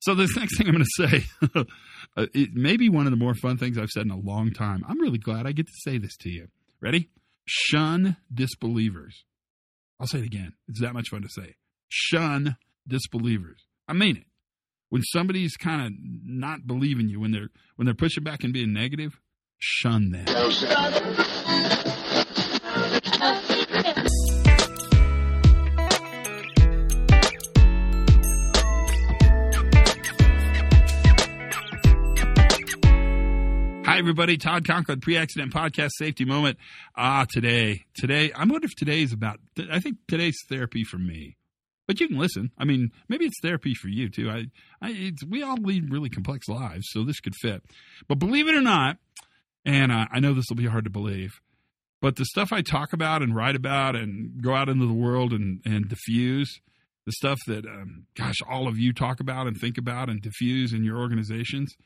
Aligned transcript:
So 0.00 0.14
this 0.14 0.36
next 0.36 0.58
thing 0.58 0.68
I'm 0.68 0.74
going 0.74 0.84
to 0.84 1.08
say, 1.08 1.24
uh, 2.16 2.26
it 2.34 2.54
may 2.54 2.76
be 2.76 2.88
one 2.88 3.06
of 3.06 3.10
the 3.10 3.16
more 3.16 3.34
fun 3.34 3.58
things 3.58 3.78
I've 3.78 3.90
said 3.90 4.04
in 4.04 4.10
a 4.10 4.18
long 4.18 4.52
time. 4.52 4.84
I'm 4.88 5.00
really 5.00 5.18
glad 5.18 5.46
I 5.46 5.52
get 5.52 5.66
to 5.66 5.72
say 5.84 5.98
this 5.98 6.16
to 6.18 6.30
you. 6.30 6.48
Ready? 6.80 7.10
Shun 7.46 8.16
disbelievers. 8.32 9.24
I'll 10.00 10.06
say 10.06 10.18
it 10.18 10.26
again. 10.26 10.52
It's 10.68 10.80
that 10.80 10.94
much 10.94 11.08
fun 11.08 11.22
to 11.22 11.28
say. 11.28 11.56
Shun 11.88 12.56
disbelievers. 12.86 13.64
I 13.88 13.94
mean 13.94 14.16
it. 14.18 14.24
When 14.90 15.02
somebody's 15.02 15.56
kind 15.56 15.86
of 15.86 15.92
not 16.24 16.66
believing 16.66 17.08
you, 17.08 17.20
when 17.20 17.32
they're 17.32 17.48
when 17.76 17.84
they're 17.84 17.94
pushing 17.94 18.24
back 18.24 18.42
and 18.42 18.54
being 18.54 18.72
negative, 18.72 19.20
shun 19.58 20.10
them. 20.10 20.24
Hi, 33.98 34.00
everybody. 34.00 34.36
Todd 34.36 34.64
Conklin, 34.64 35.00
pre-accident 35.00 35.52
podcast 35.52 35.90
safety 35.98 36.24
moment. 36.24 36.56
Ah, 36.96 37.26
today, 37.28 37.84
today, 37.96 38.30
I 38.30 38.44
wonder 38.44 38.66
if 38.66 38.76
today 38.76 39.02
is 39.02 39.12
about, 39.12 39.40
I 39.72 39.80
think 39.80 39.96
today's 40.06 40.38
therapy 40.48 40.84
for 40.84 40.98
me, 40.98 41.36
but 41.88 41.98
you 41.98 42.06
can 42.06 42.16
listen. 42.16 42.52
I 42.56 42.64
mean, 42.64 42.92
maybe 43.08 43.24
it's 43.24 43.40
therapy 43.42 43.74
for 43.74 43.88
you 43.88 44.08
too. 44.08 44.30
I, 44.30 44.44
I, 44.80 45.10
we 45.28 45.42
all 45.42 45.56
lead 45.56 45.90
really 45.90 46.10
complex 46.10 46.46
lives, 46.46 46.84
so 46.90 47.02
this 47.02 47.18
could 47.18 47.34
fit. 47.42 47.64
But 48.06 48.20
believe 48.20 48.46
it 48.46 48.54
or 48.54 48.62
not, 48.62 48.98
and 49.64 49.90
uh, 49.90 50.06
I 50.12 50.20
know 50.20 50.32
this 50.32 50.44
will 50.48 50.56
be 50.56 50.66
hard 50.66 50.84
to 50.84 50.90
believe, 50.90 51.40
but 52.00 52.14
the 52.14 52.24
stuff 52.24 52.52
I 52.52 52.62
talk 52.62 52.92
about 52.92 53.20
and 53.20 53.34
write 53.34 53.56
about 53.56 53.96
and 53.96 54.40
go 54.40 54.54
out 54.54 54.68
into 54.68 54.86
the 54.86 54.94
world 54.94 55.32
and, 55.32 55.60
and 55.64 55.88
diffuse, 55.88 56.60
the 57.04 57.10
stuff 57.10 57.40
that, 57.48 57.66
um, 57.66 58.06
gosh, 58.16 58.36
all 58.48 58.68
of 58.68 58.78
you 58.78 58.92
talk 58.92 59.18
about 59.18 59.48
and 59.48 59.56
think 59.60 59.76
about 59.76 60.08
and 60.08 60.22
diffuse 60.22 60.72
in 60.72 60.84
your 60.84 60.98
organizations– 60.98 61.74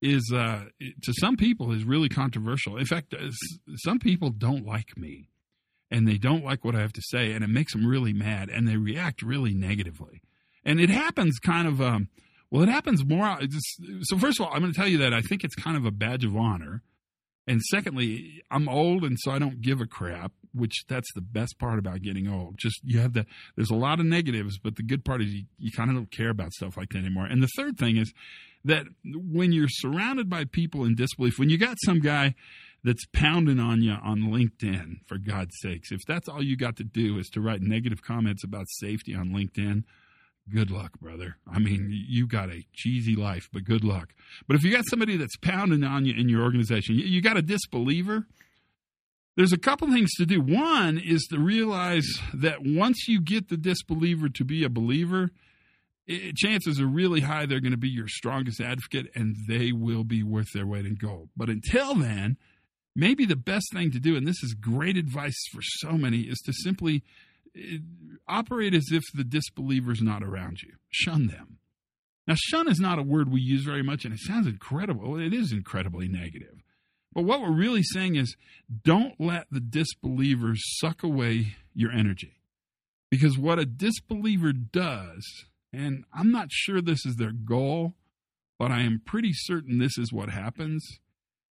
is 0.00 0.32
uh, 0.34 0.64
to 1.02 1.12
some 1.14 1.36
people 1.36 1.72
is 1.72 1.84
really 1.84 2.08
controversial. 2.08 2.76
In 2.76 2.86
fact, 2.86 3.14
uh, 3.14 3.30
some 3.76 3.98
people 3.98 4.30
don't 4.30 4.64
like 4.64 4.96
me, 4.96 5.28
and 5.90 6.06
they 6.06 6.18
don't 6.18 6.44
like 6.44 6.64
what 6.64 6.74
I 6.74 6.80
have 6.80 6.92
to 6.94 7.02
say, 7.02 7.32
and 7.32 7.42
it 7.42 7.50
makes 7.50 7.72
them 7.72 7.86
really 7.86 8.12
mad, 8.12 8.48
and 8.48 8.66
they 8.66 8.76
react 8.76 9.22
really 9.22 9.54
negatively. 9.54 10.22
And 10.64 10.80
it 10.80 10.90
happens 10.90 11.38
kind 11.38 11.66
of. 11.66 11.80
Um, 11.80 12.08
well, 12.50 12.62
it 12.62 12.70
happens 12.70 13.04
more. 13.04 13.38
Just, 13.42 13.82
so 14.02 14.16
first 14.16 14.40
of 14.40 14.46
all, 14.46 14.52
I'm 14.54 14.60
going 14.60 14.72
to 14.72 14.78
tell 14.78 14.88
you 14.88 14.98
that 14.98 15.12
I 15.12 15.20
think 15.20 15.44
it's 15.44 15.54
kind 15.54 15.76
of 15.76 15.84
a 15.84 15.90
badge 15.90 16.24
of 16.24 16.34
honor. 16.34 16.82
And 17.46 17.62
secondly, 17.62 18.42
I'm 18.50 18.68
old 18.68 19.04
and 19.04 19.18
so 19.18 19.30
I 19.30 19.38
don't 19.38 19.62
give 19.62 19.80
a 19.80 19.86
crap, 19.86 20.32
which 20.52 20.84
that's 20.86 21.08
the 21.14 21.22
best 21.22 21.58
part 21.58 21.78
about 21.78 22.02
getting 22.02 22.28
old. 22.28 22.58
Just 22.58 22.80
you 22.84 23.00
have 23.00 23.14
the 23.14 23.24
there's 23.56 23.70
a 23.70 23.74
lot 23.74 24.00
of 24.00 24.06
negatives, 24.06 24.58
but 24.58 24.76
the 24.76 24.82
good 24.82 25.02
part 25.02 25.22
is 25.22 25.32
you, 25.32 25.44
you 25.58 25.72
kind 25.72 25.88
of 25.88 25.96
don't 25.96 26.10
care 26.10 26.28
about 26.28 26.52
stuff 26.52 26.76
like 26.76 26.90
that 26.90 26.98
anymore. 26.98 27.24
And 27.24 27.42
the 27.42 27.48
third 27.56 27.78
thing 27.78 27.96
is 27.96 28.12
that 28.68 28.84
when 29.04 29.50
you're 29.52 29.68
surrounded 29.68 30.28
by 30.28 30.44
people 30.44 30.84
in 30.84 30.94
disbelief, 30.94 31.38
when 31.38 31.48
you 31.48 31.58
got 31.58 31.78
some 31.84 32.00
guy 32.00 32.34
that's 32.84 33.06
pounding 33.12 33.58
on 33.58 33.82
you 33.82 33.92
on 33.92 34.20
LinkedIn, 34.20 35.00
for 35.06 35.18
God's 35.18 35.54
sakes, 35.60 35.90
if 35.90 36.00
that's 36.06 36.28
all 36.28 36.42
you 36.42 36.56
got 36.56 36.76
to 36.76 36.84
do 36.84 37.18
is 37.18 37.28
to 37.30 37.40
write 37.40 37.62
negative 37.62 38.02
comments 38.02 38.44
about 38.44 38.66
safety 38.68 39.14
on 39.14 39.30
LinkedIn, 39.30 39.84
good 40.54 40.70
luck, 40.70 41.00
brother. 41.00 41.36
I 41.50 41.58
mean, 41.58 41.88
you 41.90 42.26
got 42.26 42.50
a 42.50 42.62
cheesy 42.74 43.16
life, 43.16 43.48
but 43.52 43.64
good 43.64 43.84
luck. 43.84 44.10
But 44.46 44.56
if 44.56 44.64
you 44.64 44.70
got 44.70 44.84
somebody 44.88 45.16
that's 45.16 45.36
pounding 45.36 45.82
on 45.82 46.04
you 46.04 46.14
in 46.14 46.28
your 46.28 46.42
organization, 46.42 46.96
you 46.96 47.22
got 47.22 47.38
a 47.38 47.42
disbeliever. 47.42 48.26
There's 49.36 49.52
a 49.52 49.58
couple 49.58 49.88
things 49.88 50.10
to 50.18 50.26
do. 50.26 50.40
One 50.40 50.98
is 50.98 51.26
to 51.30 51.38
realize 51.38 52.06
that 52.34 52.58
once 52.64 53.08
you 53.08 53.20
get 53.20 53.48
the 53.48 53.56
disbeliever 53.56 54.28
to 54.28 54.44
be 54.44 54.62
a 54.64 54.68
believer, 54.68 55.30
it, 56.08 56.34
chances 56.36 56.80
are 56.80 56.86
really 56.86 57.20
high 57.20 57.46
they're 57.46 57.60
going 57.60 57.72
to 57.72 57.76
be 57.76 57.88
your 57.88 58.08
strongest 58.08 58.60
advocate 58.60 59.06
and 59.14 59.36
they 59.46 59.72
will 59.72 60.04
be 60.04 60.22
worth 60.22 60.48
their 60.52 60.66
weight 60.66 60.86
in 60.86 60.96
gold. 60.96 61.28
But 61.36 61.50
until 61.50 61.94
then, 61.94 62.38
maybe 62.96 63.26
the 63.26 63.36
best 63.36 63.66
thing 63.72 63.92
to 63.92 64.00
do, 64.00 64.16
and 64.16 64.26
this 64.26 64.42
is 64.42 64.54
great 64.54 64.96
advice 64.96 65.38
for 65.52 65.60
so 65.62 65.92
many, 65.92 66.22
is 66.22 66.38
to 66.46 66.52
simply 66.52 67.04
eh, 67.54 67.78
operate 68.26 68.74
as 68.74 68.86
if 68.90 69.04
the 69.14 69.24
disbeliever 69.24 69.92
is 69.92 70.02
not 70.02 70.22
around 70.22 70.62
you. 70.62 70.72
Shun 70.88 71.26
them. 71.26 71.58
Now, 72.26 72.34
shun 72.36 72.68
is 72.68 72.80
not 72.80 72.98
a 72.98 73.02
word 73.02 73.30
we 73.30 73.40
use 73.40 73.64
very 73.64 73.82
much, 73.82 74.04
and 74.04 74.12
it 74.12 74.20
sounds 74.20 74.46
incredible. 74.46 75.18
It 75.18 75.32
is 75.32 75.52
incredibly 75.52 76.08
negative. 76.08 76.62
But 77.14 77.22
what 77.22 77.40
we're 77.40 77.56
really 77.56 77.82
saying 77.82 78.16
is 78.16 78.36
don't 78.84 79.18
let 79.18 79.46
the 79.50 79.60
disbelievers 79.60 80.60
suck 80.78 81.02
away 81.02 81.56
your 81.74 81.90
energy. 81.90 82.34
Because 83.10 83.38
what 83.38 83.58
a 83.58 83.64
disbeliever 83.64 84.52
does 84.52 85.24
and 85.72 86.04
I'm 86.12 86.30
not 86.30 86.48
sure 86.50 86.80
this 86.80 87.04
is 87.04 87.16
their 87.16 87.32
goal, 87.32 87.94
but 88.58 88.70
I 88.70 88.80
am 88.80 89.02
pretty 89.04 89.32
certain 89.32 89.78
this 89.78 89.98
is 89.98 90.12
what 90.12 90.30
happens 90.30 91.00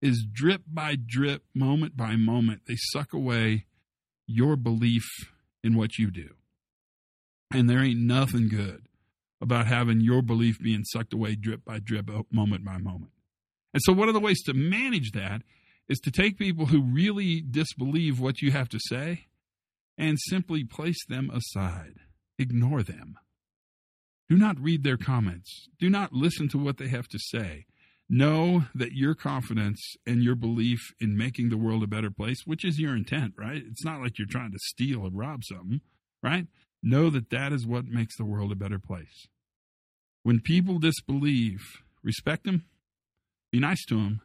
is 0.02 0.26
drip 0.30 0.62
by 0.66 0.96
drip, 0.96 1.44
moment 1.54 1.96
by 1.96 2.16
moment, 2.16 2.62
they 2.66 2.76
suck 2.76 3.12
away 3.12 3.66
your 4.26 4.56
belief 4.56 5.04
in 5.62 5.76
what 5.76 5.96
you 5.96 6.10
do. 6.10 6.30
And 7.54 7.70
there 7.70 7.82
ain't 7.82 8.00
nothing 8.00 8.48
good 8.48 8.82
about 9.40 9.66
having 9.66 10.00
your 10.00 10.20
belief 10.20 10.60
being 10.60 10.84
sucked 10.84 11.12
away 11.12 11.36
drip 11.36 11.64
by 11.64 11.78
drip, 11.78 12.10
moment 12.30 12.64
by 12.64 12.78
moment. 12.78 13.12
And 13.72 13.82
so, 13.84 13.92
one 13.92 14.08
of 14.08 14.14
the 14.14 14.20
ways 14.20 14.42
to 14.44 14.54
manage 14.54 15.12
that 15.12 15.42
is 15.88 15.98
to 16.00 16.10
take 16.10 16.38
people 16.38 16.66
who 16.66 16.82
really 16.82 17.40
disbelieve 17.40 18.20
what 18.20 18.40
you 18.40 18.50
have 18.50 18.68
to 18.70 18.78
say 18.88 19.26
and 19.96 20.18
simply 20.18 20.64
place 20.64 21.04
them 21.08 21.30
aside, 21.30 21.94
ignore 22.38 22.82
them. 22.82 23.18
Do 24.28 24.36
not 24.36 24.58
read 24.58 24.82
their 24.82 24.96
comments. 24.96 25.68
Do 25.78 25.90
not 25.90 26.12
listen 26.12 26.48
to 26.50 26.58
what 26.58 26.78
they 26.78 26.88
have 26.88 27.08
to 27.08 27.18
say. 27.18 27.66
Know 28.08 28.64
that 28.74 28.92
your 28.92 29.14
confidence 29.14 29.80
and 30.06 30.22
your 30.22 30.34
belief 30.34 30.80
in 31.00 31.16
making 31.16 31.48
the 31.48 31.56
world 31.56 31.82
a 31.82 31.86
better 31.86 32.10
place, 32.10 32.42
which 32.44 32.64
is 32.64 32.78
your 32.78 32.94
intent, 32.94 33.34
right? 33.38 33.62
It's 33.66 33.84
not 33.84 34.00
like 34.00 34.18
you're 34.18 34.26
trying 34.28 34.52
to 34.52 34.58
steal 34.60 35.06
or 35.06 35.10
rob 35.10 35.44
something, 35.44 35.80
right? 36.22 36.46
Know 36.82 37.10
that 37.10 37.30
that 37.30 37.52
is 37.52 37.66
what 37.66 37.86
makes 37.86 38.16
the 38.16 38.24
world 38.24 38.52
a 38.52 38.56
better 38.56 38.78
place. 38.78 39.28
When 40.24 40.40
people 40.40 40.78
disbelieve, 40.78 41.60
respect 42.02 42.44
them, 42.44 42.64
be 43.50 43.60
nice 43.60 43.84
to 43.86 43.96
them, 43.96 44.20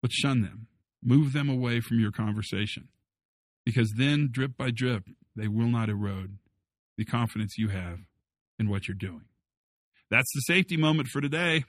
but 0.00 0.12
shun 0.12 0.42
them. 0.42 0.66
Move 1.02 1.32
them 1.32 1.48
away 1.48 1.80
from 1.80 2.00
your 2.00 2.10
conversation. 2.10 2.88
Because 3.64 3.92
then, 3.96 4.30
drip 4.32 4.56
by 4.56 4.70
drip, 4.70 5.04
they 5.36 5.48
will 5.48 5.68
not 5.68 5.88
erode 5.88 6.38
the 6.96 7.04
confidence 7.04 7.58
you 7.58 7.68
have 7.68 8.00
in 8.58 8.68
what 8.68 8.88
you're 8.88 8.94
doing. 8.94 9.24
That's 10.10 10.30
the 10.34 10.40
safety 10.40 10.76
moment 10.76 11.08
for 11.08 11.20
today. 11.20 11.64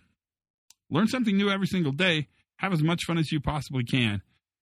Learn 0.90 1.08
something 1.08 1.38
new 1.38 1.50
every 1.50 1.68
single 1.68 1.92
day. 1.92 2.28
Have 2.58 2.74
as 2.74 2.82
much 2.82 3.06
fun 3.06 3.18
as 3.18 3.32
you 3.32 3.40
possibly 3.40 3.84
can. 3.84 4.22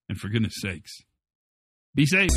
And 0.09 0.17
for 0.17 0.29
goodness 0.29 0.55
sakes, 0.61 1.01
be 1.95 2.05
safe. 2.05 2.29